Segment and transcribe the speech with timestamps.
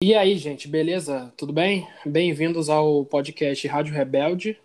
[0.00, 1.32] E aí, gente, beleza?
[1.36, 1.88] Tudo bem?
[2.06, 4.56] Bem-vindos ao podcast Rádio Rebelde,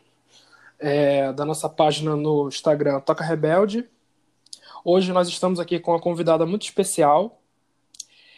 [0.78, 3.84] é, da nossa página no Instagram Toca Rebelde.
[4.86, 7.42] Hoje nós estamos aqui com uma convidada muito especial.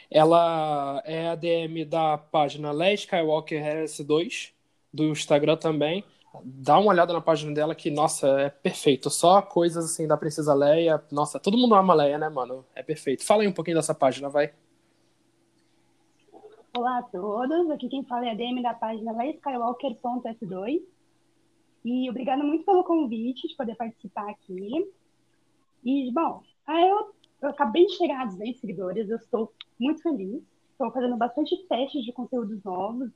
[0.10, 4.52] Ela é a DM da página Les Skywalker RS2,
[4.93, 6.02] do Instagram também.
[6.46, 9.09] Dá uma olhada na página dela que, nossa, é perfeito.
[9.09, 11.04] Só coisas assim da Princesa Leia.
[11.12, 12.66] Nossa, todo mundo ama Leia, né, mano?
[12.73, 13.25] É perfeito.
[13.25, 14.54] Fala aí um pouquinho dessa página, vai.
[16.76, 20.82] Olá a todos, aqui quem fala é a DM da página Skywalker.s2
[21.86, 24.85] e obrigada muito pelo convite de poder participar aqui.
[25.85, 27.13] E, bom, eu,
[27.44, 32.04] eu acabei de chegar a 200 seguidores, eu estou muito feliz, estou fazendo bastante testes
[32.04, 33.10] de conteúdos novos,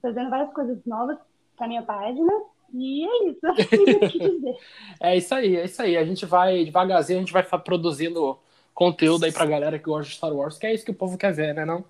[0.00, 1.18] fazendo várias coisas novas
[1.56, 2.32] para minha página
[2.72, 4.56] e é isso, não que dizer.
[5.00, 8.38] é isso aí, é isso aí, a gente vai devagarzinho, a gente vai produzindo
[8.72, 11.18] conteúdo aí pra galera que gosta de Star Wars, que é isso que o povo
[11.18, 11.84] quer ver, né, não?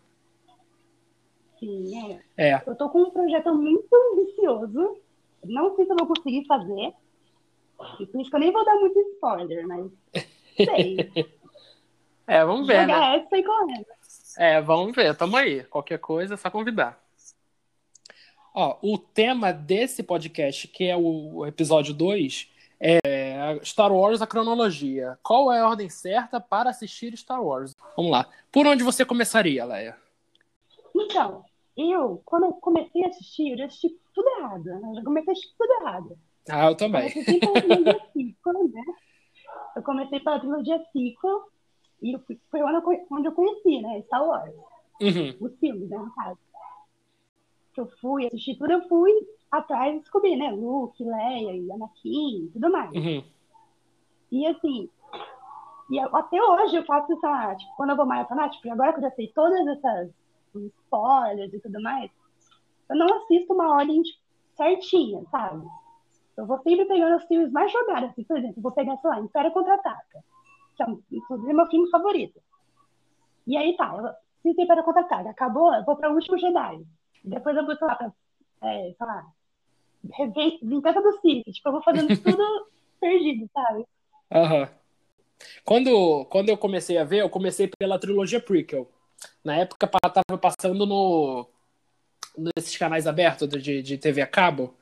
[1.66, 2.50] Sim, é.
[2.50, 2.62] é.
[2.64, 4.98] Eu tô com um projeto muito ambicioso.
[5.44, 6.94] Não sei se eu vou conseguir fazer.
[7.98, 9.90] E por isso que eu nem vou dar muito spoiler, mas
[10.56, 11.12] sei.
[12.24, 13.16] é, vamos ver, Jogar né?
[13.16, 13.86] essa e correndo.
[14.38, 15.16] É, vamos ver.
[15.16, 15.64] Tamo aí.
[15.64, 17.02] Qualquer coisa é só convidar.
[18.54, 22.48] Ó, o tema desse podcast, que é o episódio 2,
[22.80, 25.18] é Star Wars, a cronologia.
[25.20, 27.74] Qual é a ordem certa para assistir Star Wars?
[27.96, 28.26] Vamos lá.
[28.52, 29.96] Por onde você começaria, Leia?
[30.94, 31.44] Então,
[31.76, 34.64] eu, quando eu comecei a assistir, eu já assisti tudo errado.
[34.64, 34.90] Né?
[34.90, 36.18] Eu já comecei a assistir tudo errado.
[36.48, 37.06] Ah, eu também.
[37.06, 38.84] Eu comecei pela trilogia sequel, né?
[39.76, 41.42] Eu comecei pela trilogia sequel
[42.02, 42.18] e
[42.50, 44.02] foi onde eu conheci, né?
[44.02, 44.54] Star Wars.
[45.00, 45.36] Uhum.
[45.40, 46.38] Os filmes, né, no caso.
[47.74, 49.12] Que eu fui assistir tudo, eu fui
[49.50, 50.50] atrás e descobri, né?
[50.50, 52.92] Luke, Leia e Anakin tudo mais.
[52.92, 53.22] Uhum.
[54.32, 54.88] E assim,
[55.90, 59.02] e até hoje eu faço essa, tipo, quando eu vou maratonar, tipo, agora que eu
[59.02, 60.10] já sei todas essas
[60.58, 62.10] spoilers e tudo mais,
[62.88, 64.18] eu não assisto uma ordem tipo,
[64.56, 65.66] certinha, sabe?
[66.36, 69.20] Eu vou sempre pegando os filmes mais jogados, assim, por exemplo, vou pegar, sei lá,
[69.20, 70.24] Império Contra-Ataca,
[70.76, 72.40] que é, inclusive, meu filme favorito.
[73.46, 76.84] E aí tá, eu assisto Império Contra-Ataca, acabou, eu vou para o Último Jedi.
[77.24, 78.12] Depois eu vou, sei lá, pra,
[78.62, 79.26] é, sei lá,
[80.62, 82.68] Vingança do Sith, tipo, eu vou fazendo tudo
[83.00, 83.84] perdido, sabe?
[84.30, 84.60] Aham.
[84.60, 84.68] Uhum.
[85.64, 88.88] Quando, quando eu comecei a ver, eu comecei pela trilogia prequel.
[89.44, 91.48] Na época tava passando no
[92.36, 94.74] nesses canais abertos de, de TV a cabo.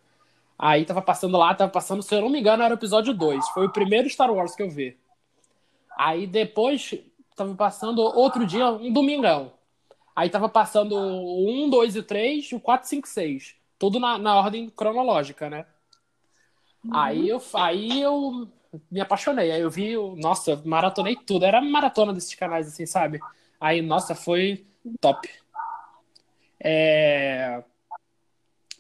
[0.59, 3.49] Aí tava passando lá, tava passando, se eu não me engano, era o episódio 2.
[3.51, 4.97] Foi o primeiro Star Wars que eu vi.
[5.97, 6.95] Aí depois
[7.37, 9.53] tava passando outro dia, um domingão.
[10.15, 13.57] Aí tava passando o 1, 2 e 3, o 4, 5, 6.
[13.79, 15.67] Tudo na, na ordem cronológica, né?
[16.85, 16.97] Uhum.
[16.97, 18.49] Aí, eu, aí eu
[18.91, 19.51] me apaixonei.
[19.51, 21.45] Aí eu vi, nossa, maratonei tudo.
[21.45, 23.21] Era maratona desses canais, assim, sabe?
[23.61, 24.67] Aí, nossa, foi
[25.01, 25.29] top.
[26.61, 27.63] É...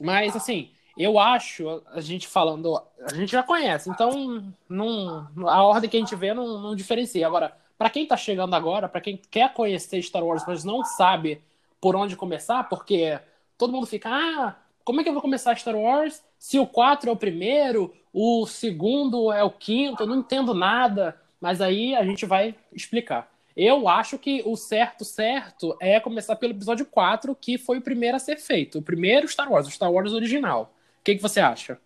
[0.01, 5.91] Mas, assim, eu acho, a gente falando, a gente já conhece, então não, a ordem
[5.91, 7.27] que a gente vê não, não diferencia.
[7.27, 11.43] Agora, para quem tá chegando agora, para quem quer conhecer Star Wars, mas não sabe
[11.81, 13.19] por onde começar, porque
[13.59, 17.09] todo mundo fica, ah, como é que eu vou começar Star Wars se o 4
[17.09, 22.05] é o primeiro, o segundo é o quinto, eu não entendo nada, mas aí a
[22.05, 23.34] gente vai explicar.
[23.57, 28.17] Eu acho que o certo, certo é começar pelo episódio 4, que foi o primeiro
[28.17, 28.79] a ser feito.
[28.79, 30.75] O primeiro Star Wars, o Star Wars original.
[31.01, 31.81] O que, que você acha?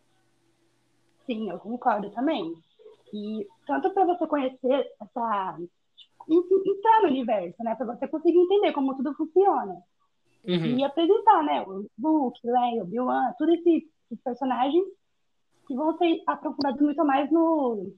[1.26, 2.54] Sim, eu concordo também.
[3.12, 5.58] E tanto para você conhecer essa.
[6.28, 7.74] entrar no universo, né?
[7.74, 9.76] Para você conseguir entender como tudo funciona.
[10.46, 10.78] Uhum.
[10.78, 11.62] E apresentar, né?
[11.62, 14.84] O Luke, Leia, Obi-Wan, todos esses, esses, personagens
[15.66, 17.92] que vão ser aprofundados muito mais no.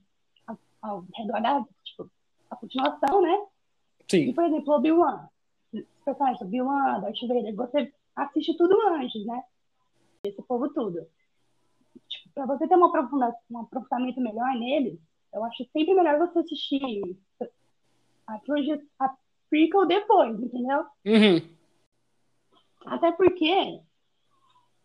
[0.48, 1.64] ao, ao redor da.
[1.84, 2.10] Tipo,
[2.50, 3.38] a continuação, né?
[4.10, 4.31] Sim.
[4.31, 5.28] E, por exemplo, Obi-Wan,
[5.72, 9.41] os personagens Obi-Wan, Darth Vader, você assiste tudo antes, né?
[10.25, 11.06] Esse povo tudo.
[12.09, 14.99] Tipo, pra você ter um aprofundamento melhor neles,
[15.32, 17.00] eu acho sempre melhor você assistir
[18.26, 19.15] a trilogia, a
[19.49, 20.84] prequel depois, entendeu?
[21.06, 21.56] Uhum.
[22.87, 23.81] Até porque,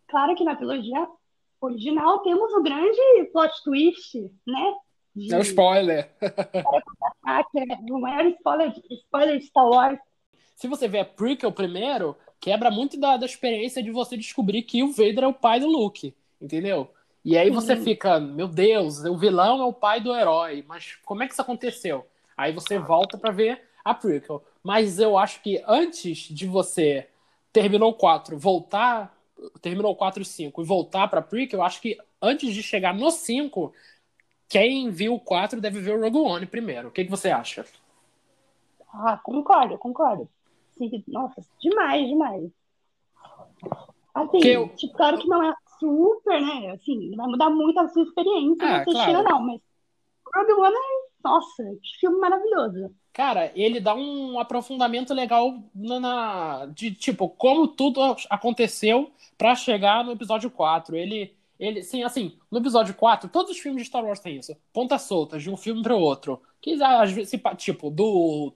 [0.07, 1.07] claro que na trilogia
[1.59, 4.73] original temos o grande plot twist, né?
[5.27, 5.33] De...
[5.33, 6.11] É o spoiler.
[7.89, 9.99] o maior spoiler, spoiler de Star Wars.
[10.55, 14.83] Se você vê a prequel primeiro, quebra muito da, da experiência de você descobrir que
[14.83, 16.91] o Vader é o pai do Luke, entendeu?
[17.23, 21.23] E aí você fica, meu Deus, o vilão é o pai do herói, mas como
[21.23, 22.05] é que isso aconteceu?
[22.37, 24.43] Aí você volta para ver a prequel.
[24.61, 27.07] Mas eu acho que antes de você
[27.51, 29.17] terminou o 4, voltar,
[29.61, 32.93] terminou o 4 e 5 e voltar para prequel, eu acho que antes de chegar
[32.93, 33.73] no 5,
[34.47, 36.89] quem viu o 4 deve ver o Rogue One primeiro.
[36.89, 37.65] O que, que você acha?
[38.93, 40.29] Ah, concordo, concordo.
[40.77, 42.51] Sim, nossa, demais, demais.
[44.13, 44.69] Assim, eu...
[44.69, 46.71] tipo, claro que não é super, né?
[46.71, 49.23] Assim, vai mudar muito a sua experiência ah, claro.
[49.23, 49.61] não, mas
[50.33, 51.05] Rogue One é.
[51.25, 52.95] Nossa, que filme maravilhoso.
[53.11, 57.99] Cara, ele dá um aprofundamento legal na, na de tipo como tudo
[58.29, 60.95] aconteceu para chegar no episódio 4.
[60.95, 64.55] Ele ele, sim, assim, no episódio 4, todos os filmes de Star Wars têm isso.
[64.73, 66.41] Pontas soltas, de um filme para o outro.
[66.61, 68.53] Que às vezes, tipo, do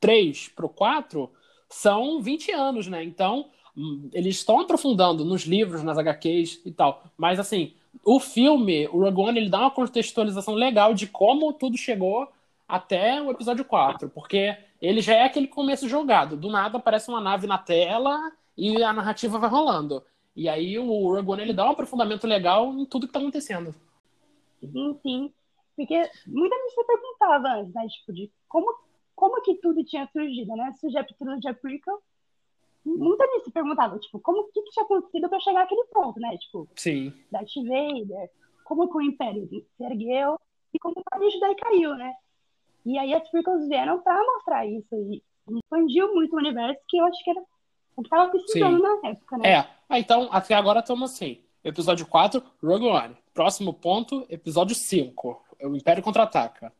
[0.00, 1.30] 3 pro 4
[1.68, 3.02] são 20 anos, né?
[3.02, 7.02] Então, hum, eles estão aprofundando nos livros, nas HQs e tal.
[7.16, 11.76] Mas, assim, o filme, o Rogue One, ele dá uma contextualização legal de como tudo
[11.76, 12.28] chegou
[12.68, 14.08] até o episódio 4.
[14.10, 16.36] Porque ele já é aquele começo jogado.
[16.36, 20.04] Do nada aparece uma nave na tela e a narrativa vai rolando.
[20.36, 23.74] E aí o Rogue ele dá um aprofundamento legal em tudo que tá acontecendo.
[24.60, 25.32] Sim, sim.
[25.74, 27.86] Porque muita gente se perguntava antes, né?
[27.88, 28.66] Tipo, de como,
[29.14, 30.72] como que tudo tinha surgido, né?
[30.78, 32.02] Surgiu a trilogia prequel.
[32.84, 36.36] Muita gente se perguntava, tipo, como que, que tinha acontecido para chegar àquele ponto, né?
[36.36, 37.12] Tipo, Sim.
[37.32, 38.30] Darth Vader,
[38.64, 40.38] como que o Império se ergueu
[40.72, 42.14] e como a gente daí caiu, né?
[42.84, 47.04] E aí as prequels vieram para mostrar isso e expandiu muito o universo que eu
[47.06, 47.42] acho que era
[47.96, 48.82] o que tava precisando Sim.
[48.82, 49.50] na época, né?
[49.50, 49.68] É.
[49.88, 51.40] Ah, então, até agora estamos assim.
[51.64, 53.16] Episódio 4, Rogue One.
[53.32, 55.42] Próximo ponto, episódio 5.
[55.62, 56.72] O Império Contra-Ataca.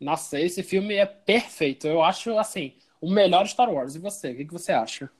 [0.00, 1.86] Nossa, esse filme é perfeito.
[1.86, 3.94] Eu acho, assim, o melhor Star Wars.
[3.94, 4.32] E você?
[4.32, 5.10] O que, que você acha?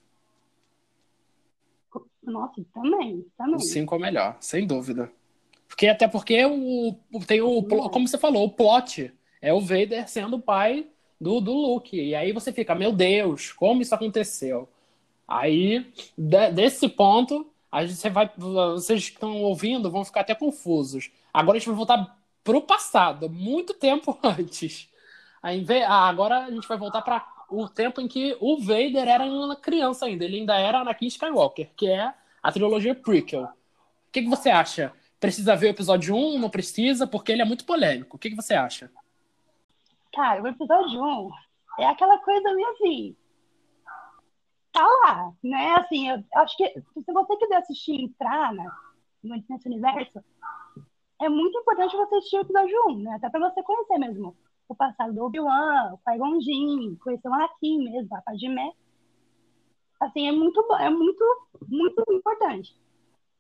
[2.23, 3.55] Nossa, também, também.
[3.55, 5.11] O 5 é o melhor, sem dúvida.
[5.67, 6.95] Porque até porque o,
[7.27, 10.87] tem o, como você falou, o plot é o Vader sendo o pai
[11.21, 11.97] do, do Luke.
[11.97, 14.69] E aí você fica, meu Deus, como isso aconteceu?
[15.29, 21.11] Aí, de, desse ponto, a gente, vai, vocês que estão ouvindo vão ficar até confusos.
[21.33, 24.91] Agora a gente vai voltar para o passado, muito tempo antes.
[25.43, 29.55] Aí, agora a gente vai voltar para o tempo em que o Vader era uma
[29.55, 30.25] criança ainda.
[30.25, 33.45] Ele ainda era Anakin Skywalker, que é a trilogia prequel.
[33.45, 33.51] O
[34.11, 34.93] que, que você acha?
[35.21, 36.39] Precisa ver o episódio 1?
[36.39, 37.07] Não precisa?
[37.07, 38.17] Porque ele é muito polêmico.
[38.17, 38.91] O que, que você acha?
[40.15, 41.31] Cara, o episódio 1
[41.81, 43.17] é aquela coisa meio assim
[44.79, 45.08] tá lá,
[45.43, 45.75] né?
[45.75, 48.71] Assim, eu acho que se você quiser assistir entrar né,
[49.23, 50.23] nesse universo,
[51.21, 53.15] é muito importante você assistir o episódio 1, né?
[53.15, 54.37] Até pra você conhecer mesmo
[54.69, 58.73] o passado do Obi-Wan, o Qui-Gon Jinn, conhecer o Anakin mesmo, a Padmé.
[60.01, 61.25] Assim, é muito, é muito,
[61.67, 62.77] muito importante.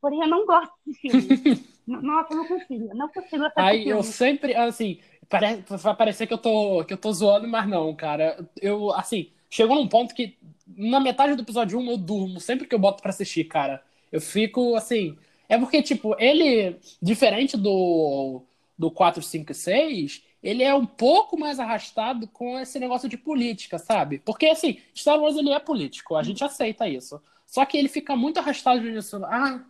[0.00, 1.68] Porém, eu não gosto desse filme.
[1.86, 2.88] Nossa, eu não consigo.
[2.90, 6.92] Eu não consigo assistir Aí, eu sempre, assim, parece, vai parecer que eu, tô, que
[6.92, 8.48] eu tô zoando, mas não, cara.
[8.60, 10.36] Eu, assim, chegou num ponto que
[10.66, 13.82] na metade do episódio 1 eu durmo, sempre que eu boto para assistir, cara.
[14.12, 15.16] Eu fico assim.
[15.48, 18.42] É porque, tipo, ele, diferente do,
[18.76, 23.16] do 4, 5 e 6, ele é um pouco mais arrastado com esse negócio de
[23.16, 24.18] política, sabe?
[24.24, 27.20] Porque, assim, Star Wars ele é político, a gente aceita isso.
[27.46, 29.24] Só que ele fica muito arrastado nisso.
[29.24, 29.64] Ah,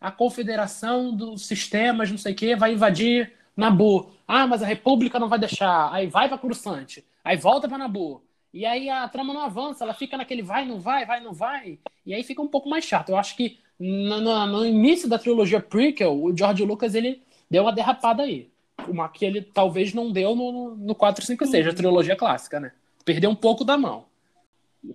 [0.00, 4.10] a confederação dos sistemas, não sei o quê, vai invadir Nabu.
[4.26, 5.92] Ah, mas a República não vai deixar.
[5.92, 7.04] Aí vai pra Coruscante.
[7.22, 8.22] Aí volta pra Nabu.
[8.52, 11.78] E aí a trama não avança, ela fica naquele vai, não vai, vai, não vai.
[12.04, 13.10] E aí fica um pouco mais chato.
[13.10, 17.62] Eu acho que no, no, no início da trilogia prequel, o George Lucas ele deu
[17.62, 18.50] uma derrapada aí.
[18.86, 22.72] Uma que ele talvez não deu no, no 4, 5 6, a trilogia clássica, né?
[23.04, 24.06] Perdeu um pouco da mão.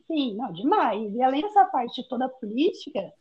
[0.08, 1.14] Sim, não, demais.
[1.14, 3.14] E além dessa parte toda política,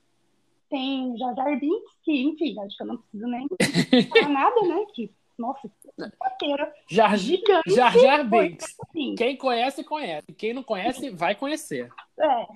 [0.70, 3.46] tem Jar Jar Binks, que, enfim, acho que eu não preciso nem
[4.08, 4.86] falar nada, né?
[4.94, 5.70] Que nossa,
[6.20, 7.74] roteiro Jar, gigante.
[7.74, 8.77] Jar Jar Binks.
[8.81, 9.15] Assim.
[9.15, 10.32] Quem conhece, conhece.
[10.32, 11.91] Quem não conhece, vai conhecer.
[12.19, 12.46] É.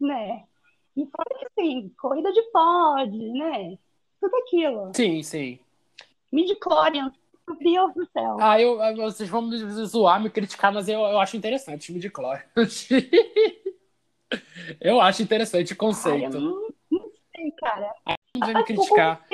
[0.00, 0.44] Né?
[0.96, 3.78] E fora que assim, corrida de pod, né?
[4.20, 4.92] Tudo aquilo.
[4.94, 5.58] Sim, sim.
[6.32, 7.12] Midi-chlorians.
[7.46, 8.36] Meu Deus do céu.
[8.40, 9.56] Ah, eu, vocês vão me
[9.86, 12.88] zoar, me criticar, mas eu, eu acho interessante midi-chlorians.
[14.80, 16.36] eu acho interessante o conceito.
[16.36, 17.94] Ai, não, não sei, cara
[18.40, 19.24] vai me criticar.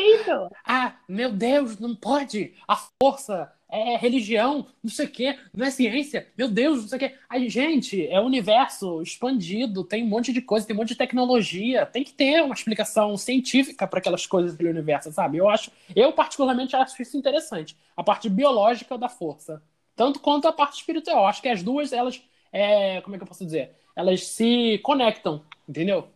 [0.64, 2.54] Ah, meu Deus, não pode.
[2.66, 6.96] A força é religião, não sei o quê, não é ciência, meu Deus, não sei
[6.96, 7.14] o quê.
[7.28, 10.96] Aí, gente, é o universo expandido, tem um monte de coisa, tem um monte de
[10.96, 15.38] tecnologia, tem que ter uma explicação científica para aquelas coisas do universo, sabe?
[15.38, 19.60] Eu acho, eu particularmente acho isso interessante, a parte biológica da força,
[19.96, 21.26] tanto quanto a parte espiritual.
[21.26, 23.72] Acho que as duas, elas, é, como é que eu posso dizer?
[23.96, 26.08] Elas se conectam, entendeu?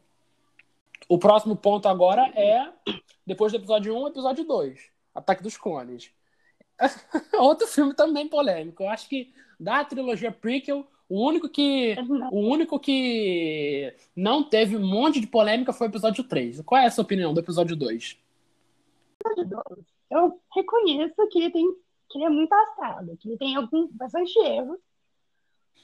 [1.09, 2.71] O próximo ponto agora é,
[3.27, 4.79] depois do episódio 1, episódio 2.
[5.15, 6.13] Ataque dos Clones.
[7.39, 8.83] Outro filme também polêmico.
[8.83, 11.97] Eu acho que da trilogia prequel, o único que
[12.31, 16.61] o único que não teve um monte de polêmica foi o episódio 3.
[16.61, 18.19] Qual é a sua opinião do episódio 2?
[20.11, 21.67] Eu reconheço que ele tem
[22.11, 24.79] que ele é muito assado, que ele tem alguns bastante erros.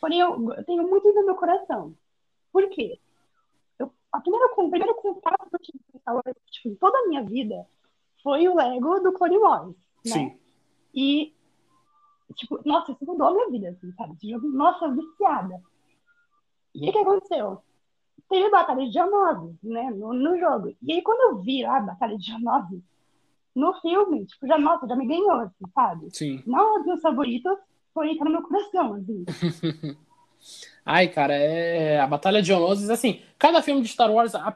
[0.01, 1.95] Porém, eu, eu tenho muito no meu coração.
[2.51, 2.99] Por quê?
[4.15, 7.23] A primeira primeiro contato que eu tive com Star Wars, tipo, em toda a minha
[7.25, 7.67] vida,
[8.23, 9.75] foi o Lego do Clone Wars.
[10.07, 10.13] Né?
[10.13, 10.39] Sim.
[10.95, 11.35] E,
[12.37, 14.15] tipo, nossa, isso mudou a minha vida, assim, sabe?
[14.15, 15.61] Esse jogo, nossa, viciada.
[16.75, 17.61] E o que aconteceu?
[18.29, 20.75] Teve Batalha de Geonosis, né, no, no jogo.
[20.81, 22.83] E aí, quando eu vi a Batalha de Geonosis
[23.53, 26.09] no filme, tipo, já, nossa, já me ganhou, assim, sabe?
[26.11, 26.43] Sim.
[26.47, 27.59] Não os meus favoritos,
[27.93, 29.25] foi entrar no meu coração, assim.
[30.85, 34.55] Ai, cara, é a Batalha de Geonosis, assim, cada filme de Star Wars, a-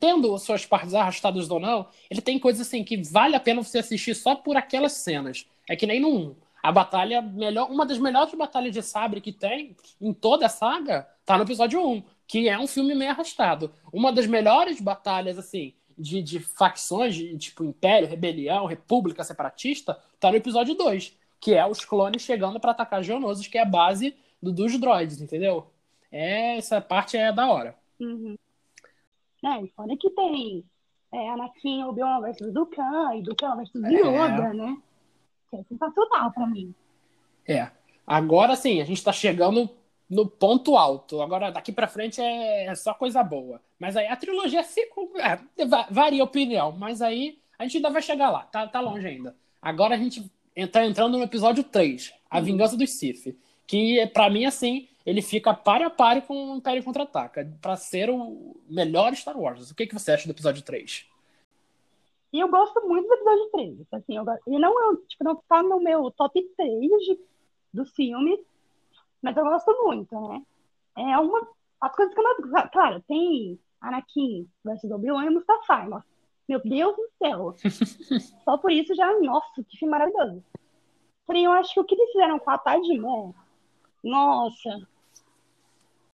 [0.00, 3.78] tendo suas partes arrastadas ou não, ele tem coisas assim que vale a pena você
[3.78, 5.46] assistir só por aquelas cenas.
[5.68, 6.36] É que nem no 1.
[6.62, 11.06] A batalha melhor, uma das melhores batalhas de sabre que tem em toda a saga
[11.26, 13.70] tá no episódio 1, que é um filme meio arrastado.
[13.92, 20.30] Uma das melhores batalhas assim de, de facções, de, tipo Império, Rebelião, República Separatista, tá
[20.30, 24.16] no episódio 2, que é os clones chegando para atacar Geonosis, que é a base
[24.44, 25.66] do- dos droids, entendeu?
[26.12, 27.74] É, essa parte é da hora.
[28.00, 28.36] Uhum.
[29.42, 30.64] E fora que tem
[31.12, 33.88] é, Anakin, Obi-Wan versus Dukan, e Dukan versus É.
[33.90, 34.76] Yoda, né?
[35.50, 36.74] Que é sensacional pra mim.
[37.46, 37.68] É.
[38.06, 39.68] Agora sim, a gente tá chegando
[40.08, 41.20] no ponto alto.
[41.22, 43.60] Agora, daqui pra frente é é só coisa boa.
[43.78, 44.80] Mas aí a trilogia se.
[45.58, 48.42] é, va- varia a opinião, mas aí a gente ainda vai chegar lá.
[48.44, 49.36] Tá, tá longe ainda.
[49.60, 50.30] Agora a gente
[50.72, 53.36] tá entrando no episódio 3, A Vingança dos Sith.
[53.66, 57.50] Que, pra mim, assim, ele fica pare a pare com o Império Contra-Ataca.
[57.60, 59.70] Pra ser o melhor Star Wars.
[59.70, 61.06] O que, que você acha do episódio 3?
[62.32, 63.86] E eu gosto muito do episódio 3.
[63.92, 64.24] Assim, eu,
[64.58, 67.18] não, é, tipo, não tá no meu top 3 de,
[67.72, 68.40] dos filmes,
[69.22, 70.42] mas eu gosto muito, né?
[70.96, 71.48] É uma.
[71.80, 72.70] As coisas que eu não.
[72.70, 75.88] Claro, tem Anakin versus Obi-Wan e Mustafar.
[75.88, 76.06] Nossa,
[76.48, 77.54] meu Deus do céu.
[78.44, 80.42] Só por isso já, nossa, que filme maravilhoso.
[81.26, 83.34] Porém, eu acho que o que eles fizeram com a Padmé,
[84.04, 84.86] nossa,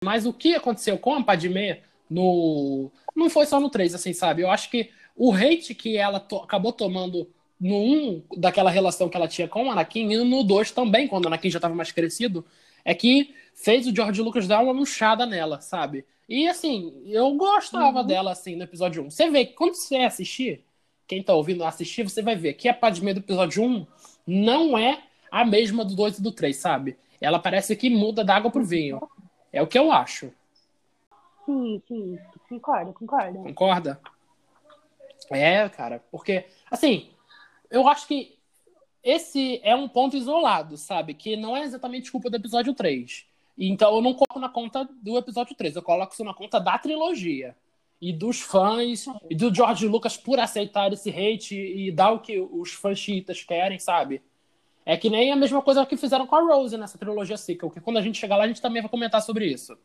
[0.03, 2.89] Mas o que aconteceu com a Padmé no.
[3.15, 4.41] Não foi só no 3, assim, sabe?
[4.43, 7.29] Eu acho que o hate que ela to- acabou tomando
[7.59, 11.25] no 1, daquela relação que ela tinha com o Anakin, e no 2 também, quando
[11.25, 12.45] o Anakin já estava mais crescido,
[12.85, 16.05] é que fez o George Lucas dar uma murchada nela, sabe?
[16.29, 18.07] E assim, eu gostava Uhum.
[18.07, 19.09] dela assim no episódio 1.
[19.09, 20.63] Você vê que quando você assistir,
[21.05, 23.85] quem tá ouvindo assistir, você vai ver que a Padmé do episódio 1
[24.25, 26.95] não é a mesma do 2 e do 3, sabe?
[27.21, 29.01] Ela parece que muda da água pro vinho.
[29.51, 30.31] É o que eu acho.
[31.45, 33.39] sim, sim, concordo, concordo.
[33.39, 33.99] Concorda?
[35.31, 37.09] É, cara, porque, assim,
[37.69, 38.37] eu acho que
[39.03, 41.13] esse é um ponto isolado, sabe?
[41.13, 43.25] Que não é exatamente culpa do episódio 3.
[43.57, 46.77] Então eu não coloco na conta do episódio 3, eu coloco isso na conta da
[46.77, 47.55] trilogia.
[48.01, 52.39] E dos fãs, e do George Lucas por aceitar esse hate e dar o que
[52.39, 54.21] os fãs chiitas querem, sabe?
[54.89, 57.79] É que nem a mesma coisa que fizeram com a Rose nessa trilogia sequel, que
[57.79, 59.77] quando a gente chegar lá a gente também vai comentar sobre isso.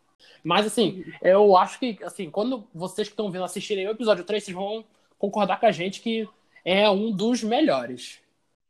[0.43, 4.43] Mas assim, eu acho que assim, quando vocês que estão vindo assistirem o episódio 3,
[4.43, 4.83] vocês vão
[5.19, 6.27] concordar com a gente que
[6.65, 8.19] é um dos melhores.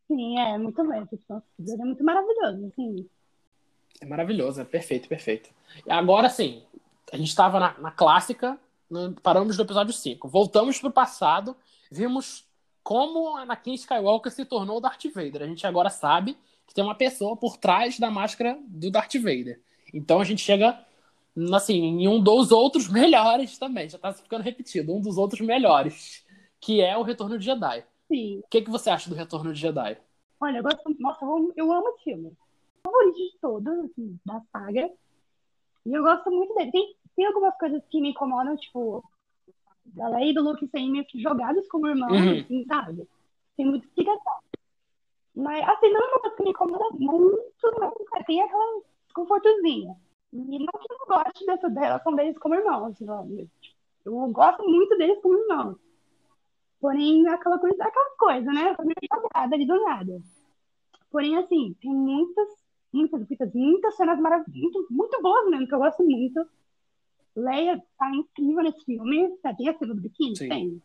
[0.08, 1.02] Sim, é muito bem.
[1.02, 1.44] episódio
[1.80, 3.08] é muito maravilhoso, assim.
[4.00, 5.50] É maravilhoso, é perfeito, perfeito.
[5.86, 6.62] E agora sim,
[7.12, 8.58] a gente estava na, na clássica,
[8.90, 10.26] no- paramos no episódio 5.
[10.26, 11.56] Voltamos pro passado,
[11.92, 12.44] vimos
[12.84, 15.42] como Anakin Skywalker se tornou Darth Vader.
[15.42, 16.36] A gente agora sabe
[16.66, 19.60] que tem uma pessoa por trás da máscara do Darth Vader.
[19.92, 20.78] Então a gente chega
[21.52, 26.24] assim, em um dos outros melhores também, já tá ficando repetido, um dos outros melhores,
[26.60, 27.84] que é o Retorno de Jedi.
[28.06, 28.40] Sim.
[28.40, 29.96] O que, que você acha do Retorno de Jedi?
[30.40, 30.82] Olha, eu gosto.
[31.00, 31.24] Nossa,
[31.56, 32.28] eu amo, esse filme.
[32.86, 34.90] O favorito de todos, assim, da saga.
[35.86, 36.70] E eu gosto muito dele.
[36.70, 39.02] Tem, tem algumas coisas que me incomodam, tipo,
[40.00, 42.40] a Leia e do Luke serem meio que jogados como irmãos, Uhum.
[42.40, 43.08] assim, sabe?
[43.56, 44.34] Tem muita explicação.
[45.36, 47.92] Mas, assim, não é uma coisa que me incomoda muito, não.
[48.10, 48.24] cara.
[48.24, 49.96] Tem aquela desconfortozinha.
[50.32, 53.28] E não que eu não goste dessa relação deles como irmãos, não.
[54.04, 55.76] Eu gosto muito deles como irmãos.
[56.80, 58.74] Porém, é aquela coisa, aquela coisa, né?
[58.74, 60.20] Foi meio jogada ali do nada.
[61.10, 62.48] Porém, assim, tem muitas,
[62.92, 66.46] muitas, muitas, muitas cenas maravilhosas, muito, muito boas mesmo, que eu gosto muito.
[67.36, 69.30] Leia tá incrível nesse filme.
[69.56, 70.36] Tem a cena do biquíni?
[70.36, 70.48] Sim.
[70.48, 70.82] Tem.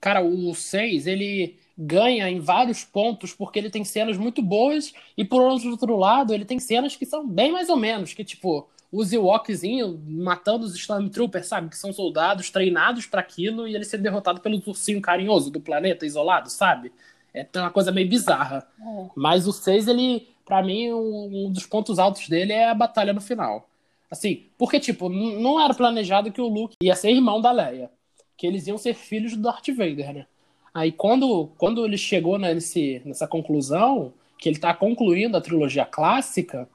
[0.00, 5.24] Cara, o 6, ele ganha em vários pontos porque ele tem cenas muito boas e
[5.24, 9.12] por outro lado, ele tem cenas que são bem mais ou menos, que tipo, os
[9.12, 11.68] Ewokzinho matando os Stormtroopers, sabe?
[11.68, 16.06] Que são soldados treinados para aquilo e ele ser derrotado pelo ursinho carinhoso do planeta
[16.06, 16.92] isolado, sabe?
[17.34, 18.66] É uma coisa meio bizarra.
[18.80, 19.06] É.
[19.14, 23.20] Mas o 6, ele, pra mim, um dos pontos altos dele é a batalha no
[23.20, 23.68] final.
[24.10, 27.90] Assim, porque, tipo, não era planejado que o Luke ia ser irmão da Leia.
[28.36, 30.26] Que eles iam ser filhos do Darth Vader, né?
[30.72, 36.68] Aí quando, quando ele chegou nesse, nessa conclusão, que ele tá concluindo a trilogia clássica,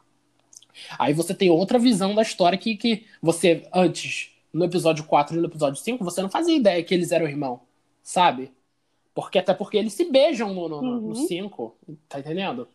[0.98, 5.40] aí você tem outra visão da história que, que você antes no episódio 4 e
[5.40, 7.62] no episódio 5, você não fazia ideia que eles eram irmão,
[8.04, 8.52] sabe?
[9.14, 11.16] Porque até porque eles se beijam no 5, no, no Uhum.
[11.16, 11.76] cinco,
[12.10, 12.68] tá entendendo?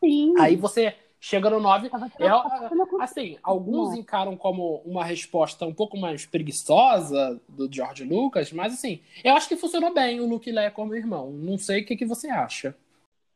[0.00, 0.34] Sim.
[0.38, 0.94] Aí você
[1.26, 7.40] chega no 9, Tava é, assim, alguns encaram como uma resposta um pouco mais preguiçosa
[7.48, 11.32] do George Lucas, mas assim, eu acho que funcionou bem o Luke Leia como irmão.
[11.32, 12.76] Não sei o que, que você acha.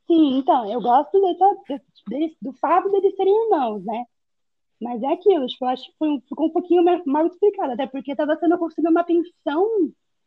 [0.06, 4.04] Sim, então, eu gosto dessa, desse- do fato deles serem irmãos, né?
[4.80, 7.87] Mas é aquilo, tipo, eu acho que foi ficou um pouquinho ma- mal explicado, até
[7.88, 9.68] porque estava sendo construída uma tensão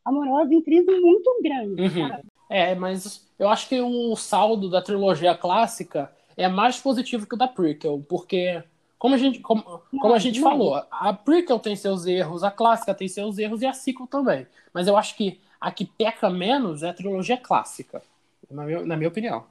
[0.03, 2.11] amorosa entre eles muito grande, Uhum.
[2.49, 7.37] É, mas eu acho que o saldo da trilogia clássica é mais positivo que o
[7.37, 8.63] da prequel, porque
[8.99, 9.63] como a gente, como,
[9.99, 10.41] como a gente não.
[10.41, 14.47] falou, a prequel tem seus erros, a clássica tem seus erros e a sequel também.
[14.73, 18.01] Mas eu acho que a que peca menos é a trilogia clássica,
[18.49, 19.45] na minha, na minha opinião.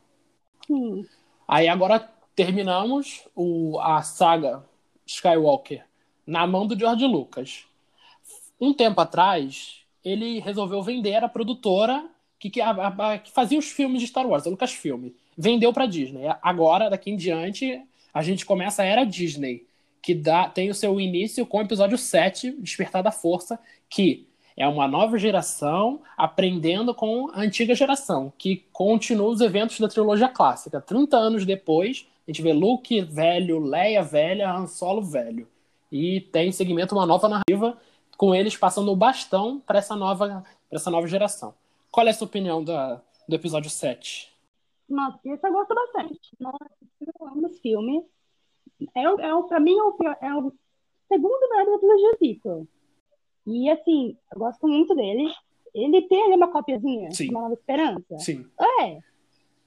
[0.67, 1.09] Sim,
[1.47, 2.01] Aí agora
[2.35, 4.65] terminamos o, a saga
[5.07, 5.85] Skywalker
[6.27, 7.67] na mão do George Lucas.
[8.61, 12.09] Um tempo atrás, ele resolveu vender a produtora
[12.39, 15.11] que, que, a- a- que fazia os filmes de Star Wars, a Lucasfilm.
[15.37, 16.25] Vendeu para Disney.
[16.43, 17.81] Agora, daqui em diante,
[18.13, 19.67] a gente começa a era Disney,
[20.03, 23.59] que dá, tem o seu início com o episódio 7, Despertar da Força,
[23.89, 29.89] que é uma nova geração aprendendo com a antiga geração, que continua os eventos da
[29.89, 30.81] trilogia clássica.
[30.81, 35.49] 30 anos depois, a gente vê Luke velho, Leia velha, Han Solo velho.
[35.91, 37.77] E tem em segmento uma nova narrativa
[38.17, 41.55] com eles passando o bastão para essa nova essa nova geração.
[41.91, 44.32] Qual é a sua opinião da, do episódio 7?
[44.89, 46.21] Nossa, esse eu gosto bastante.
[46.41, 46.71] Nossa,
[47.01, 48.05] eu amo esse filme.
[48.95, 50.53] É, é, pra mim, é o, é o
[51.09, 52.67] segundo melhor da trilogia sequel.
[53.47, 55.33] E, assim, eu gosto muito dele.
[55.75, 57.31] Ele tem ali uma copiazinha, Sim.
[57.31, 58.19] Uma Nova Esperança.
[58.19, 58.47] Sim.
[58.81, 58.99] É,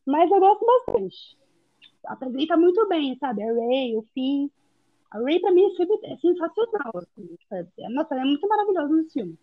[0.06, 1.38] mas eu gosto bastante.
[2.06, 3.44] Apresenta muito bem, sabe?
[3.44, 4.50] A Ray, o Finn.
[5.10, 6.92] A Ray, pra mim, é é sensacional.
[6.96, 7.36] Assim.
[7.52, 9.38] É- Nossa, ela é muito maravilhosa nesse filme.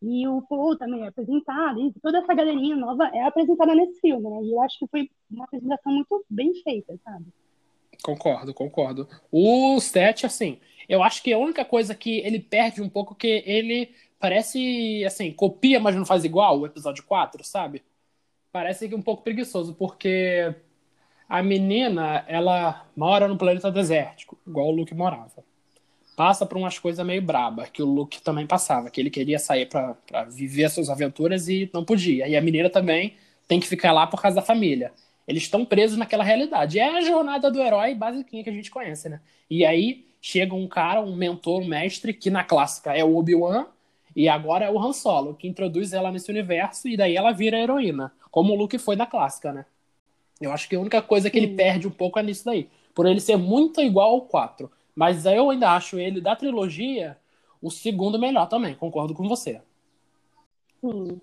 [0.00, 4.28] E o Paul também é apresentado, e toda essa galerinha nova é apresentada nesse filme,
[4.30, 4.42] né?
[4.44, 7.26] E eu acho que foi uma apresentação muito bem feita, sabe?
[8.02, 9.08] Concordo, concordo.
[9.30, 13.16] O 7, assim, eu acho que a única coisa que ele perde um pouco é
[13.16, 17.82] que ele parece, assim, copia, mas não faz igual o episódio 4, sabe?
[18.52, 20.54] Parece que um pouco preguiçoso, porque
[21.28, 25.44] a menina, ela mora no planeta desértico, igual o Luke morava.
[26.18, 29.66] Passa por umas coisas meio braba, que o Luke também passava, que ele queria sair
[29.66, 32.26] pra pra viver suas aventuras e não podia.
[32.26, 33.14] E a menina também
[33.46, 34.92] tem que ficar lá por causa da família.
[35.28, 36.80] Eles estão presos naquela realidade.
[36.80, 39.20] É a jornada do herói basiquinha que a gente conhece, né?
[39.48, 43.66] E aí chega um cara, um mentor, um mestre, que na clássica é o Obi-Wan,
[44.16, 47.56] e agora é o Han Solo, que introduz ela nesse universo, e daí ela vira
[47.56, 49.64] a heroína, como o Luke foi na clássica, né?
[50.40, 52.68] Eu acho que a única coisa que ele perde um pouco é nisso daí.
[52.92, 54.68] Por ele ser muito igual ao 4.
[54.98, 57.16] Mas eu ainda acho ele, da trilogia,
[57.62, 59.62] o segundo melhor também, concordo com você.
[60.80, 61.20] Sim.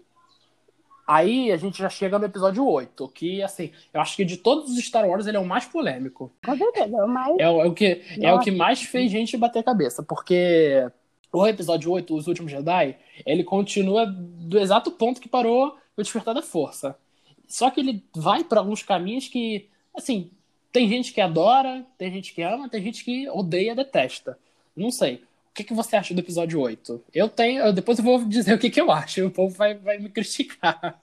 [1.06, 4.72] Aí a gente já chega no episódio 8, que, assim, eu acho que de todos
[4.72, 6.32] os Star Wars ele é o mais polêmico.
[6.44, 6.98] Com certeza.
[6.98, 7.38] é o mais.
[7.38, 10.90] É, o- é o, que, é o que mais fez gente bater cabeça, porque
[11.34, 16.34] o episódio 8, Os Últimos Jedi, ele continua do exato ponto que parou o Despertar
[16.34, 16.98] da Força.
[17.46, 20.32] Só que ele vai para alguns caminhos que, assim,
[20.76, 24.38] tem gente que adora, tem gente que ama, tem gente que odeia, detesta.
[24.76, 25.16] Não sei.
[25.16, 27.02] O que, que você acha do episódio 8?
[27.14, 27.72] Eu tenho.
[27.72, 29.22] Depois eu vou dizer o que, que eu acho.
[29.22, 31.02] e O povo vai, vai me criticar.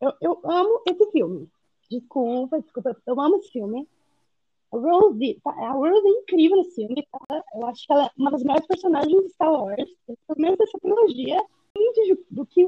[0.00, 1.46] Eu, eu amo esse filme.
[1.90, 2.96] Desculpa, desculpa.
[3.06, 3.86] Eu amo esse filme.
[4.72, 7.06] A Rose, tá- a Rose é incrível nesse filme.
[7.10, 7.44] tá?
[7.54, 9.90] Eu acho que ela é uma das melhores personagens de Star Wars.
[10.06, 11.42] Pelo menos dessa trilogia.
[11.76, 12.66] Muito do que,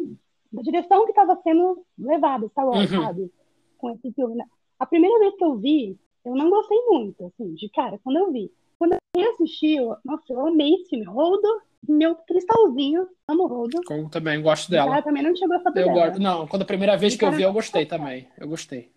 [0.52, 3.02] da direção que estava sendo levada Star Wars, Uhum.
[3.02, 3.32] sabe?
[3.78, 4.42] Com esse filme.
[4.80, 8.32] A primeira vez que eu vi, eu não gostei muito, assim, de cara, quando eu
[8.32, 8.50] vi.
[8.78, 11.04] Quando eu assisti, eu, nossa, eu amei esse filme.
[11.04, 13.78] Rodo, meu cristalzinho, amo Rodo.
[13.90, 15.02] Eu também gosto cara dela.
[15.02, 16.06] também não tinha gostado Eu dela.
[16.08, 16.20] gosto.
[16.22, 18.26] Não, quando a primeira vez que eu cara- vi, eu gostei também.
[18.38, 18.90] Eu gostei.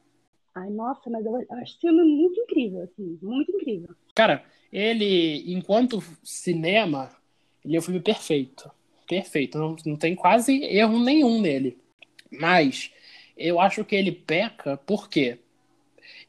[0.56, 3.90] Ai, nossa, mas eu, eu acho esse filme muito incrível, assim, muito incrível.
[4.16, 7.10] Cara, ele, enquanto cinema,
[7.66, 8.72] ele é o filme perfeito.
[9.08, 9.58] Perfeito.
[9.58, 11.78] Não, não tem quase erro nenhum nele.
[12.32, 12.92] Mas
[13.36, 15.40] eu acho que ele peca porque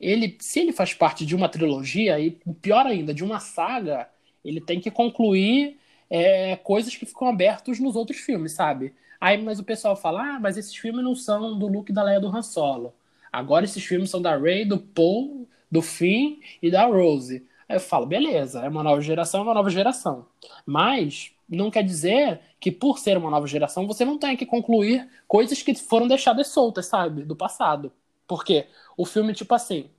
[0.00, 4.08] ele, se ele faz parte de uma trilogia, e pior ainda, de uma saga,
[4.44, 5.78] ele tem que concluir
[6.10, 8.94] é, coisas que ficam abertas nos outros filmes, sabe?
[9.20, 12.20] Aí, mas o pessoal fala, ah, mas esses filmes não são do Luke da Leia
[12.20, 12.94] do Han Solo.
[13.32, 17.44] Agora esses filmes são da Rey, do Paul, do Finn e da Rose.
[17.68, 20.26] Aí eu falo, beleza, é uma nova geração, é uma nova geração.
[20.66, 25.08] Mas não quer dizer que por ser uma nova geração você não tenha que concluir
[25.26, 27.24] coisas que foram deixadas soltas, sabe?
[27.24, 27.92] Do passado.
[28.26, 29.90] Porque o filme, tipo assim,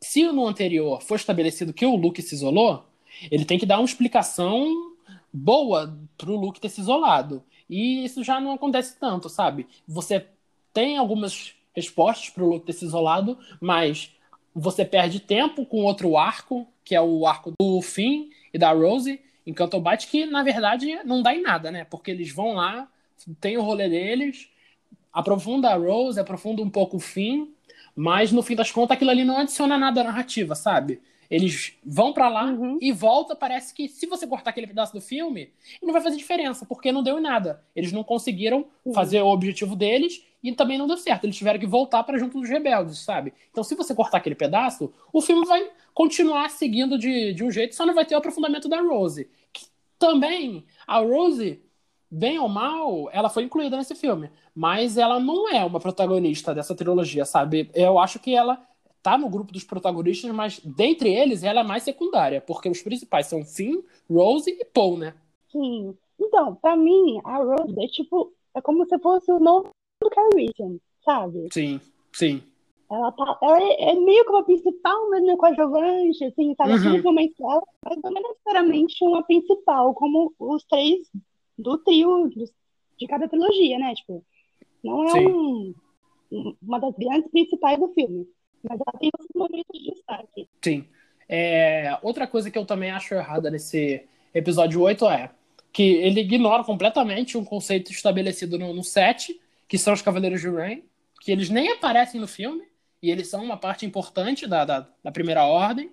[0.00, 2.84] se no anterior foi estabelecido que o Luke se isolou,
[3.30, 4.94] ele tem que dar uma explicação
[5.32, 7.42] boa pro Luke ter se isolado.
[7.68, 9.66] E isso já não acontece tanto, sabe?
[9.86, 10.26] Você
[10.72, 14.14] tem algumas respostas pro Luke ter se isolado, mas
[14.54, 19.20] você perde tempo com outro arco, que é o arco do Finn e da Rose
[19.46, 21.84] em Canto Bight, que na verdade não dá em nada, né?
[21.84, 22.88] Porque eles vão lá,
[23.40, 24.50] tem o rolê deles,
[25.18, 27.48] aprofunda a Rose, aprofunda um pouco o Finn,
[27.94, 31.00] mas no fim das contas aquilo ali não adiciona nada à narrativa, sabe?
[31.28, 32.78] Eles vão para lá uhum.
[32.80, 33.34] e volta.
[33.34, 35.50] Parece que se você cortar aquele pedaço do filme,
[35.82, 37.62] não vai fazer diferença, porque não deu em nada.
[37.74, 38.94] Eles não conseguiram uhum.
[38.94, 41.24] fazer o objetivo deles e também não deu certo.
[41.24, 43.34] Eles tiveram que voltar para junto dos rebeldes, sabe?
[43.50, 47.74] Então, se você cortar aquele pedaço, o filme vai continuar seguindo de, de um jeito,
[47.74, 49.28] só não vai ter o aprofundamento da Rose.
[49.52, 49.66] Que
[49.98, 51.60] também, a Rose,
[52.10, 54.30] bem ou mal, ela foi incluída nesse filme.
[54.54, 57.70] Mas ela não é uma protagonista dessa trilogia, sabe?
[57.74, 58.60] Eu acho que ela
[59.02, 63.26] tá no grupo dos protagonistas, mas dentre eles ela é mais secundária, porque os principais
[63.26, 65.14] são Finn, Rose e Paul, né?
[65.50, 65.96] Sim.
[66.20, 69.70] Então, pra mim, a Rose é tipo, é como se fosse o novo
[70.02, 70.52] do Carrie
[71.04, 71.48] sabe?
[71.52, 71.80] Sim,
[72.12, 72.42] sim.
[72.90, 76.72] Ela, tá, ela é, é meio como a principal, mas não é coadjuvante, assim, sabe?
[76.72, 77.02] Uhum.
[77.02, 81.06] Momentos dela, mas não é necessariamente uma principal, como os três
[81.58, 82.30] do trio
[82.96, 83.94] de cada trilogia, né?
[83.94, 84.24] Tipo,
[84.82, 85.74] não é um,
[86.62, 88.26] uma das grandes principais do filme.
[88.62, 90.48] Mas ela tem os momentos de destaque.
[90.62, 90.86] Sim.
[91.28, 95.30] É, outra coisa que eu também acho errada nesse episódio 8 é
[95.72, 100.48] que ele ignora completamente um conceito estabelecido no, no 7, que são os Cavaleiros de
[100.48, 100.82] Rain,
[101.20, 102.64] que eles nem aparecem no filme,
[103.02, 105.90] e eles são uma parte importante da, da, da Primeira Ordem,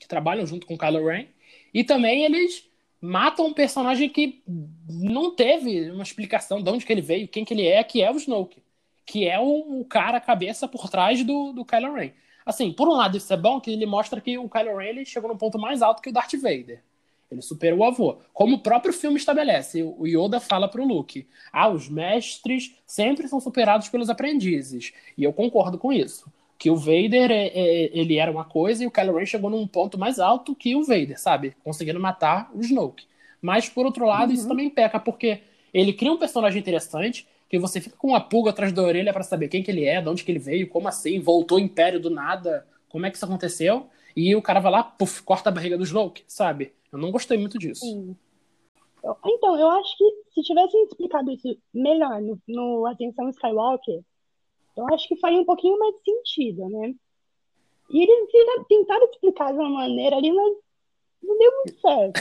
[0.00, 1.26] que trabalham junto com Kylo Ren.
[1.72, 2.68] E também eles
[3.00, 4.42] matam um personagem que
[4.88, 8.10] não teve uma explicação de onde que ele veio, quem que ele é, que é
[8.10, 8.62] o Snoke
[9.08, 12.10] que é o, o cara, cabeça por trás do, do Kylo Ren.
[12.44, 15.04] Assim, por um lado isso é bom, que ele mostra que o Kylo Ren ele
[15.04, 16.82] chegou no ponto mais alto que o Darth Vader.
[17.30, 18.18] Ele superou o avô.
[18.34, 23.40] Como o próprio filme estabelece, o Yoda fala pro Luke: ah, os mestres sempre são
[23.40, 24.92] superados pelos aprendizes.
[25.16, 26.30] E eu concordo com isso.
[26.58, 29.66] Que o Vader, é, é, ele era uma coisa e o Kylo Ren chegou num
[29.66, 31.54] ponto mais alto que o Vader, sabe?
[31.62, 33.06] Conseguindo matar o Snoke.
[33.40, 34.34] Mas, por outro lado, uhum.
[34.34, 35.40] isso também peca, porque
[35.72, 39.22] ele cria um personagem interessante, que você fica com uma pulga atrás da orelha para
[39.22, 42.00] saber quem que ele é, de onde que ele veio, como assim, voltou o Império
[42.00, 45.52] do nada, como é que isso aconteceu, e o cara vai lá, puf, corta a
[45.52, 46.72] barriga do Snoke, sabe?
[46.92, 47.84] Eu não gostei muito disso.
[47.84, 48.16] Sim.
[49.24, 54.00] Então, eu acho que se tivessem explicado isso melhor no, no Atenção Skywalker,
[54.78, 56.94] eu acho que faria um pouquinho mais de sentido, né?
[57.90, 58.28] E eles
[58.68, 60.56] tentaram explicar de uma maneira ali, mas
[61.22, 62.20] não deu muito certo.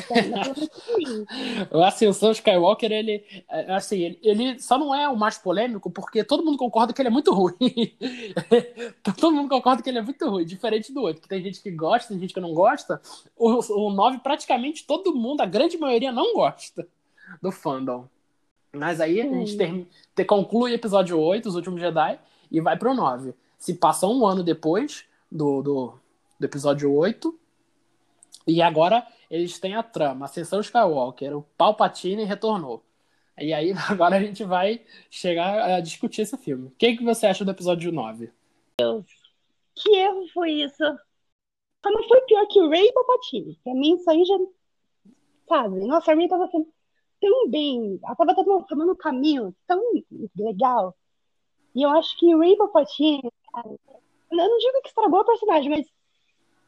[1.71, 6.23] o Ascensão Skywalker, ele, é, assim, ele, ele, só não é o mais polêmico porque
[6.23, 7.53] todo mundo concorda que ele é muito ruim.
[9.03, 11.21] todo mundo concorda que ele é muito ruim, diferente do outro.
[11.21, 12.99] Que tem gente que gosta, tem gente que não gosta.
[13.35, 16.87] O, o 9, praticamente todo mundo, a grande maioria, não gosta
[17.41, 18.07] do fandom.
[18.73, 22.19] Mas aí a gente ter, ter, conclui o episódio 8, Os Últimos Jedi,
[22.51, 23.33] e vai pro 9.
[23.57, 25.93] Se passa um ano depois do, do,
[26.39, 27.37] do episódio 8
[28.47, 32.83] e agora eles têm a trama, Ascensão Skywalker, o Palpatine retornou.
[33.37, 36.67] E aí agora a gente vai chegar a discutir esse filme.
[36.67, 38.31] O que, que você acha do episódio 9?
[38.79, 39.05] Deus,
[39.75, 40.77] que erro foi isso?
[40.77, 43.59] Só não foi pior que o Rey e Palpatine.
[43.63, 44.37] Pra mim isso aí já...
[45.47, 45.85] Sabe?
[45.85, 46.67] Nossa, a Rey tava sendo
[47.21, 47.99] tão bem.
[48.03, 48.35] Ela tava
[48.67, 49.81] tomando um caminho tão
[50.37, 50.95] legal.
[51.77, 53.21] E eu acho que e Palpatine...
[53.53, 53.69] Cara,
[54.31, 55.85] eu não digo que estragou a personagem, mas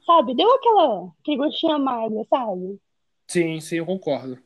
[0.05, 0.35] sabe?
[0.35, 2.79] Deu aquela que gostinho amargo, sabe?
[3.27, 4.37] Sim, sim, eu concordo.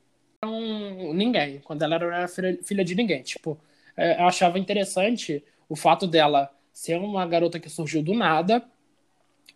[0.41, 3.21] Não, ninguém, quando ela era filha de ninguém.
[3.23, 3.60] Tipo,
[3.97, 8.63] é, eu achava interessante o fato dela ser uma garota que surgiu do nada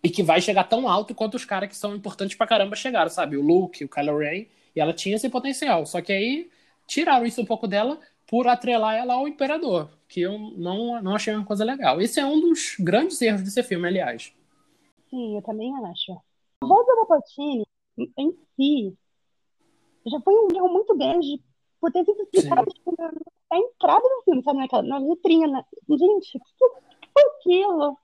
[0.04, 3.10] e que vai chegar tão alto quanto os caras que são importantes pra caramba chegaram,
[3.10, 3.38] sabe?
[3.38, 5.86] O Luke, o Kylo Ren, e ela tinha esse potencial.
[5.86, 6.50] Só que aí
[6.86, 11.34] tiraram isso um pouco dela por atrelar ela ao Imperador, que eu não, não achei
[11.34, 12.02] uma coisa legal.
[12.02, 14.34] Esse é um dos grandes erros desse filme, aliás.
[15.10, 16.18] Sim, eu também acho.
[16.62, 17.66] Voz da Palpatine,
[18.18, 18.98] em si,
[20.06, 21.42] já foi um erro muito grande
[21.80, 24.60] por ter sido explicado tipo, na, na, entrada do filme, sabe?
[24.60, 25.48] Naquela, na letrinha.
[25.48, 25.64] Na...
[25.90, 26.82] Gente, o que,
[27.14, 27.98] foi aquilo?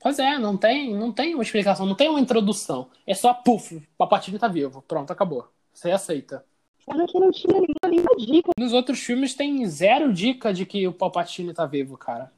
[0.00, 2.88] Pois é, não tem, não tem uma explicação, não tem uma introdução.
[3.06, 4.82] É só, puf, Palpatine tá vivo.
[4.82, 5.48] Pronto, acabou.
[5.72, 6.44] Você aceita.
[6.88, 8.50] Sendo que não tinha nenhuma dica.
[8.58, 12.32] Nos outros filmes tem zero dica de que o Palpatine tá vivo, cara.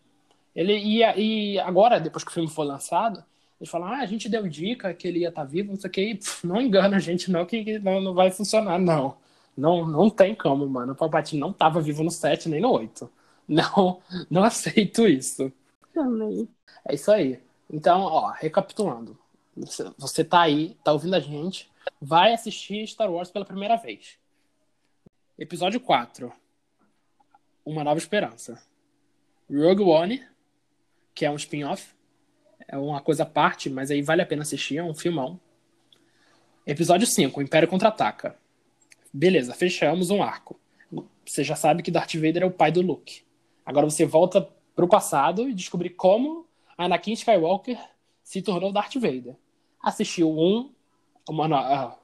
[0.57, 1.19] Ele ia.
[1.19, 3.23] E agora, depois que o filme foi lançado,
[3.61, 5.89] eles falam, ah, a gente deu dica que ele ia estar tá vivo, não sei
[5.89, 9.17] o que, pff, não engana a gente não, que não, não vai funcionar, não.
[9.57, 10.93] Não, não tem como, mano.
[10.93, 13.11] O Palpatine não estava vivo no 7 nem no 8.
[13.49, 15.51] Não, não aceito isso.
[15.95, 16.47] Também.
[16.87, 17.41] É isso aí.
[17.73, 19.19] Então, ó, recapitulando.
[19.97, 21.69] Você tá aí, tá ouvindo a gente,
[22.01, 24.19] vai assistir Star Wars pela primeira vez.
[25.39, 26.33] Episódio 4.
[27.65, 28.61] Uma Nova Esperança.
[29.49, 30.27] Rogue One,
[31.15, 31.95] que é um spin-off.
[32.67, 35.39] É uma coisa à parte, mas aí vale a pena assistir, é um filmão.
[36.67, 38.37] Episódio 5, Império Contra-Ataca.
[39.15, 40.59] Beleza, fechamos um arco.
[41.25, 43.23] Você já sabe que Darth Vader é o pai do Luke.
[43.65, 44.41] Agora você volta
[44.75, 47.79] pro passado e descobrir como Anakin Skywalker
[48.25, 49.37] se tornou Darth Vader.
[49.81, 50.73] Assistiu um,
[51.29, 51.97] uma, uh,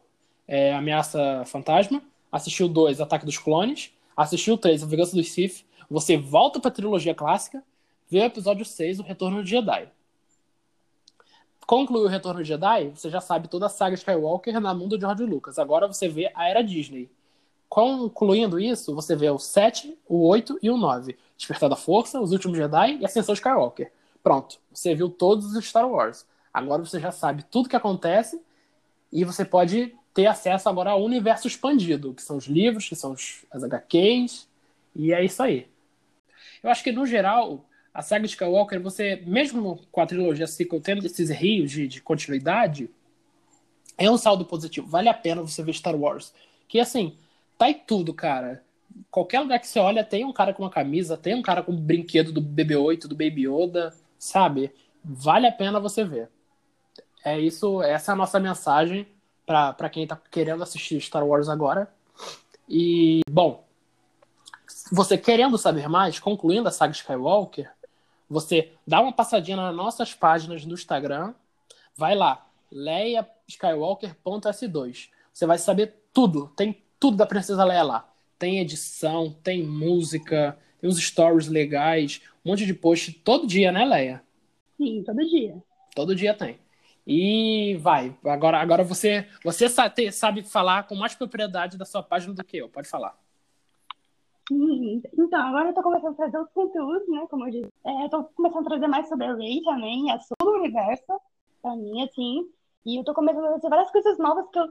[0.47, 2.01] é, Ameaça Fantasma,
[2.35, 5.65] assistiu dois, Ataque dos Clones, assistiu três, A Vingança dos Sith.
[5.89, 7.63] Você volta pra trilogia clássica,
[8.11, 9.89] vê o episódio 6, O Retorno do Jedi
[11.67, 14.99] concluiu o Retorno de Jedi, você já sabe toda a saga Skywalker na mão do
[14.99, 15.59] George Lucas.
[15.59, 17.11] Agora você vê a era Disney.
[17.69, 21.17] Concluindo isso, você vê o 7, o 8 e o 9.
[21.37, 23.91] Despertar da Força, Os Últimos Jedi e Ascensão Skywalker.
[24.23, 26.27] Pronto, você viu todos os Star Wars.
[26.53, 28.41] Agora você já sabe tudo que acontece
[29.13, 33.13] e você pode ter acesso agora ao universo expandido, que são os livros, que são
[33.13, 34.49] os, as HQs,
[34.95, 35.67] e é isso aí.
[36.63, 40.81] Eu acho que, no geral, a saga de Skywalker, você, mesmo com a trilogia sequel
[40.81, 42.89] tendo esses rios de, de continuidade,
[43.99, 44.87] é um saldo positivo.
[44.87, 46.33] Vale a pena você ver Star Wars.
[46.69, 47.19] Que assim,
[47.59, 48.63] tá em tudo, cara.
[49.11, 51.73] Qualquer lugar que você olha, tem um cara com uma camisa, tem um cara com
[51.73, 54.73] um brinquedo do BB-8, do Baby Yoda, sabe?
[55.05, 56.29] Vale a pena você ver.
[57.25, 59.07] É isso, essa é a nossa mensagem
[59.47, 61.91] para quem tá querendo assistir Star Wars agora.
[62.69, 63.65] E, bom,
[64.91, 67.71] você querendo saber mais, concluindo a saga Skywalker,
[68.29, 71.35] você dá uma passadinha nas nossas páginas do Instagram,
[71.97, 75.09] vai lá, leiaskywalker.s2.
[75.33, 78.09] Você vai saber tudo, tem tudo da Princesa Leia lá.
[78.39, 83.85] Tem edição, tem música, tem uns stories legais, um monte de post todo dia, né,
[83.85, 84.23] Leia?
[84.77, 85.57] Sim, todo dia.
[85.95, 86.59] Todo dia tem.
[87.07, 92.33] E vai, agora, agora você, você sabe, sabe falar com mais propriedade da sua página
[92.33, 93.15] do que eu, pode falar.
[94.51, 97.27] Então, agora eu tô começando a trazer outros conteúdos, né?
[97.31, 97.73] Como eu disse.
[97.85, 101.21] É, eu tô começando a trazer mais sobre a Ray também, a sobre o universo,
[101.63, 102.47] pra mim, assim.
[102.85, 104.69] E eu tô começando a trazer várias coisas novas que eu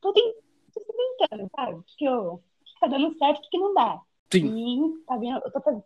[0.00, 1.82] tô tentando, sabe?
[1.96, 4.00] Que, eu, que tá dando certo e que não dá.
[4.30, 4.46] Sim.
[4.46, 5.40] E tá vendo?
[5.44, 5.82] Eu tô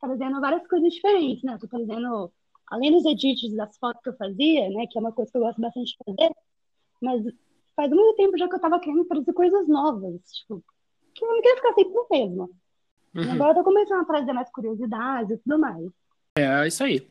[0.00, 1.54] trazendo várias coisas diferentes, né?
[1.54, 2.32] Eu tô trazendo,
[2.70, 4.86] além dos edits das fotos que eu fazia, né?
[4.86, 6.34] Que é uma coisa que eu gosto bastante de fazer,
[7.00, 7.22] mas
[7.76, 10.62] faz muito tempo já que eu tava querendo trazer coisas novas, tipo,
[11.14, 12.50] que eu não queria ficar sempre no mesmo.
[13.14, 13.32] Uhum.
[13.32, 15.86] Agora eu tô começando a trazer mais curiosidades e tudo mais.
[16.36, 17.06] É, é isso aí.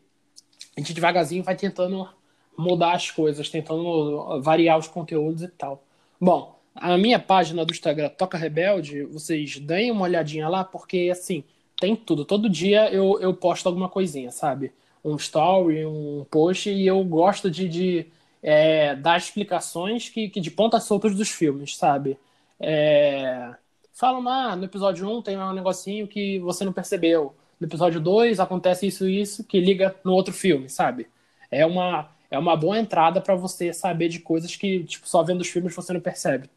[0.76, 2.10] A gente devagarzinho vai tentando
[2.58, 5.84] mudar as coisas, tentando variar os conteúdos e tal.
[6.20, 11.44] Bom, a minha página do Instagram Toca Rebelde, vocês deem uma olhadinha lá, porque assim,
[11.80, 12.26] tem tudo.
[12.26, 14.74] Todo dia eu, eu posto alguma coisinha, sabe?
[15.04, 18.08] Um story, um post, e eu gosto de, de
[18.42, 22.18] é, dar explicações que, que de pontas soltas dos filmes, sabe?
[22.60, 23.54] É,
[23.94, 27.36] falam, ah, no episódio 1 tem um negocinho que você não percebeu.
[27.60, 31.08] No episódio 2 acontece isso e isso que liga no outro filme, sabe?
[31.50, 35.42] É uma, é uma boa entrada para você saber de coisas que, tipo, só vendo
[35.42, 36.50] os filmes você não percebe.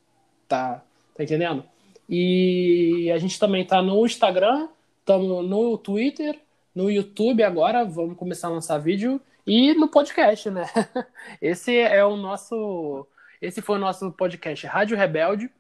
[0.49, 0.83] Tá,
[1.15, 1.65] tá entendendo?
[2.09, 4.69] E a gente também tá no Instagram,
[5.01, 6.39] estamos no Twitter,
[6.77, 10.67] no YouTube agora, vamos começar a lançar vídeo e no podcast, né?
[11.41, 13.07] Esse é o nosso
[13.41, 15.51] esse foi o nosso podcast Rádio Rebelde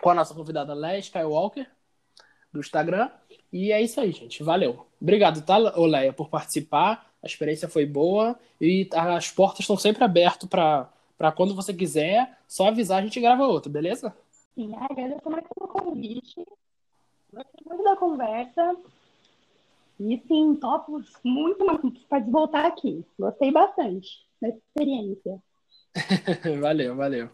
[0.00, 1.68] com a nossa convidada Leia Skywalker,
[2.50, 3.10] do Instagram.
[3.52, 4.42] E é isso aí, gente.
[4.42, 4.86] Valeu.
[5.00, 7.10] Obrigado, tá, Leia, por participar.
[7.22, 12.38] A experiência foi boa e as portas estão sempre abertas para quando você quiser.
[12.48, 14.14] Só avisar, a gente grava outro, beleza?
[14.54, 16.46] Sim, agradeço mais pelo convite.
[17.32, 18.76] Gostei muito da conversa.
[20.10, 21.64] E sim, topo muito
[22.08, 23.04] para voltar aqui.
[23.18, 24.08] Gostei bastante
[24.40, 25.42] da experiência.
[26.60, 27.30] valeu, valeu.